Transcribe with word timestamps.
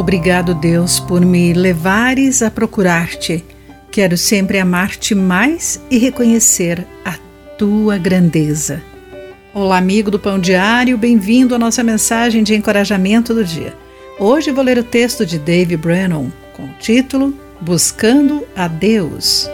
Obrigado, 0.00 0.54
Deus, 0.54 0.98
por 0.98 1.20
me 1.20 1.52
levares 1.52 2.40
a 2.40 2.50
procurar-te. 2.50 3.44
Quero 3.92 4.16
sempre 4.16 4.58
amar-te 4.58 5.14
mais 5.14 5.78
e 5.90 5.98
reconhecer 5.98 6.86
a 7.04 7.18
tua 7.58 7.98
grandeza. 7.98 8.82
Olá, 9.52 9.76
amigo 9.76 10.10
do 10.10 10.18
Pão 10.18 10.38
Diário, 10.38 10.96
bem-vindo 10.96 11.54
à 11.54 11.58
nossa 11.58 11.82
mensagem 11.82 12.42
de 12.42 12.54
encorajamento 12.54 13.34
do 13.34 13.44
dia. 13.44 13.76
Hoje 14.18 14.50
vou 14.50 14.64
ler 14.64 14.78
o 14.78 14.82
texto 14.82 15.26
de 15.26 15.38
Dave 15.38 15.76
Brennan 15.76 16.32
com 16.54 16.64
o 16.64 16.74
título 16.80 17.38
Buscando 17.60 18.48
a 18.56 18.68
Deus. 18.68 19.50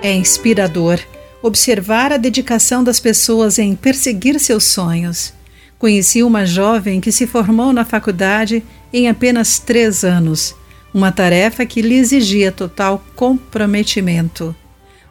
É 0.00 0.14
inspirador 0.14 1.00
observar 1.42 2.12
a 2.12 2.16
dedicação 2.16 2.84
das 2.84 3.00
pessoas 3.00 3.58
em 3.58 3.74
perseguir 3.74 4.38
seus 4.38 4.62
sonhos. 4.62 5.34
Conheci 5.78 6.22
uma 6.22 6.46
jovem 6.46 7.00
que 7.00 7.12
se 7.12 7.26
formou 7.26 7.72
na 7.72 7.84
faculdade 7.84 8.62
em 8.92 9.08
apenas 9.08 9.58
três 9.58 10.04
anos, 10.04 10.54
uma 10.92 11.12
tarefa 11.12 11.66
que 11.66 11.82
lhe 11.82 11.96
exigia 11.96 12.50
total 12.50 13.04
comprometimento. 13.14 14.56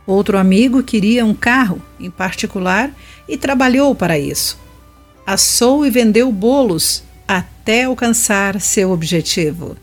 Outro 0.08 0.38
amigo 0.38 0.84
queria 0.84 1.26
um 1.26 1.34
carro, 1.34 1.82
em 2.00 2.10
particular, 2.10 2.92
e 3.28 3.38
trabalhou 3.38 3.94
para 3.94 4.18
isso. 4.18 4.60
Assou 5.26 5.86
e 5.86 5.90
vendeu 5.90 6.32
bolos 6.32 7.04
até 7.28 7.84
alcançar 7.84 8.60
seu 8.62 8.92
objetivo. 8.92 9.76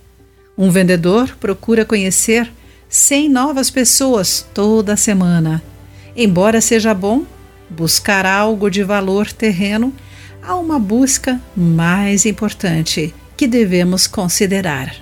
Um 0.56 0.70
vendedor 0.70 1.36
procura 1.40 1.84
conhecer 1.84 2.52
100 2.88 3.28
novas 3.28 3.70
pessoas 3.70 4.46
toda 4.52 4.96
semana. 4.96 5.62
Embora 6.16 6.60
seja 6.60 6.92
bom 6.92 7.24
buscar 7.70 8.26
algo 8.26 8.70
de 8.70 8.84
valor 8.84 9.32
terreno, 9.32 9.92
há 10.42 10.56
uma 10.56 10.78
busca 10.78 11.40
mais 11.56 12.26
importante 12.26 13.14
que 13.36 13.46
devemos 13.46 14.06
considerar. 14.06 14.94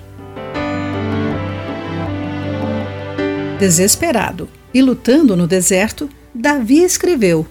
Desesperado 3.59 4.47
e 4.73 4.81
lutando 4.81 5.35
no 5.35 5.47
deserto, 5.47 6.09
Davi 6.33 6.83
escreveu: 6.83 7.45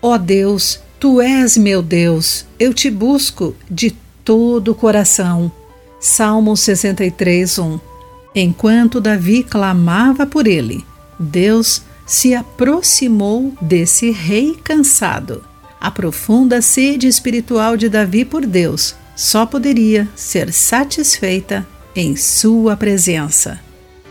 Ó 0.00 0.14
oh 0.14 0.18
Deus, 0.18 0.80
tu 0.98 1.20
és 1.20 1.56
meu 1.56 1.82
Deus, 1.82 2.46
eu 2.58 2.72
te 2.72 2.90
busco 2.90 3.54
de 3.70 3.90
todo 4.24 4.72
o 4.72 4.74
coração. 4.74 5.50
Salmo 6.00 6.56
63, 6.56 7.58
1 7.58 7.80
Enquanto 8.34 9.00
Davi 9.00 9.44
clamava 9.44 10.26
por 10.26 10.46
ele, 10.46 10.84
Deus 11.18 11.82
se 12.06 12.34
aproximou 12.34 13.52
desse 13.60 14.10
rei 14.10 14.56
cansado. 14.64 15.51
A 15.82 15.90
profunda 15.90 16.62
sede 16.62 17.08
espiritual 17.08 17.76
de 17.76 17.88
Davi 17.88 18.24
por 18.24 18.46
Deus 18.46 18.94
só 19.16 19.44
poderia 19.44 20.08
ser 20.14 20.52
satisfeita 20.52 21.66
em 21.96 22.14
sua 22.14 22.76
presença. 22.76 23.58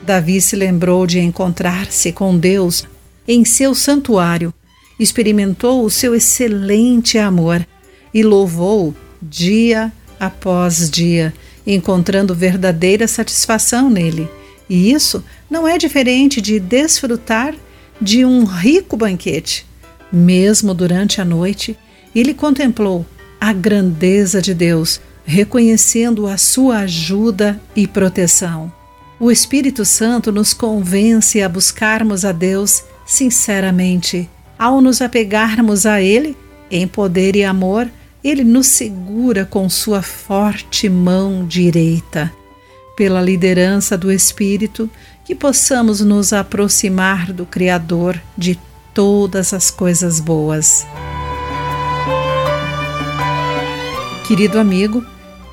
Davi 0.03 0.41
se 0.41 0.57
lembrou 0.57 1.07
de 1.07 1.21
encontrar-se 1.21 2.11
com 2.11 2.37
Deus 2.37 2.83
em 3.25 3.45
seu 3.45 3.73
santuário, 3.73 4.53
experimentou 4.99 5.85
o 5.85 5.89
seu 5.89 6.13
excelente 6.13 7.17
amor 7.17 7.65
e 8.13 8.21
louvou 8.21 8.93
dia 9.21 9.93
após 10.19 10.91
dia 10.91 11.33
encontrando 11.65 12.35
verdadeira 12.35 13.07
satisfação 13.07 13.89
nele. 13.89 14.29
E 14.69 14.91
isso 14.91 15.23
não 15.49 15.65
é 15.65 15.77
diferente 15.77 16.41
de 16.41 16.59
desfrutar 16.59 17.55
de 18.01 18.25
um 18.25 18.43
rico 18.43 18.97
banquete. 18.97 19.70
Mesmo 20.11 20.73
durante 20.73 21.21
a 21.21 21.25
noite, 21.25 21.77
ele 22.13 22.33
contemplou 22.33 23.05
a 23.39 23.53
grandeza 23.53 24.41
de 24.41 24.53
Deus, 24.53 24.99
reconhecendo 25.25 26.27
a 26.27 26.37
sua 26.37 26.79
ajuda 26.79 27.59
e 27.75 27.87
proteção. 27.87 28.71
O 29.19 29.31
Espírito 29.31 29.85
Santo 29.85 30.31
nos 30.31 30.53
convence 30.53 31.41
a 31.41 31.47
buscarmos 31.47 32.25
a 32.25 32.31
Deus 32.31 32.83
sinceramente. 33.05 34.29
Ao 34.57 34.81
nos 34.81 35.01
apegarmos 35.01 35.85
a 35.85 36.01
Ele, 36.01 36.35
em 36.69 36.87
poder 36.87 37.35
e 37.35 37.43
amor, 37.43 37.89
ele 38.23 38.43
nos 38.43 38.67
segura 38.67 39.45
com 39.45 39.67
sua 39.69 40.01
forte 40.01 40.87
mão 40.87 41.45
direita. 41.45 42.31
Pela 42.95 43.21
liderança 43.21 43.97
do 43.97 44.11
Espírito, 44.11 44.89
que 45.25 45.33
possamos 45.33 46.01
nos 46.01 46.31
aproximar 46.33 47.33
do 47.33 47.45
Criador 47.45 48.21
de 48.37 48.59
todas 48.93 49.53
as 49.53 49.71
coisas 49.71 50.19
boas. 50.19 50.85
Querido 54.27 54.59
amigo, 54.59 55.05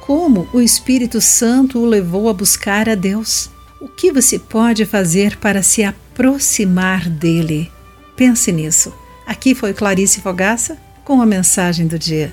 como 0.06 0.48
o 0.52 0.60
Espírito 0.60 1.20
Santo 1.20 1.78
o 1.80 1.86
levou 1.86 2.28
a 2.28 2.32
buscar 2.32 2.88
a 2.88 2.94
Deus? 2.94 3.50
O 3.80 3.88
que 3.88 4.12
você 4.12 4.38
pode 4.38 4.84
fazer 4.84 5.36
para 5.36 5.62
se 5.62 5.84
aproximar 5.84 7.08
dele? 7.08 7.70
Pense 8.16 8.50
nisso. 8.50 8.92
Aqui 9.26 9.54
foi 9.54 9.74
Clarice 9.74 10.20
Fogaça 10.20 10.78
com 11.04 11.20
a 11.20 11.26
mensagem 11.26 11.86
do 11.86 11.98
dia. 11.98 12.32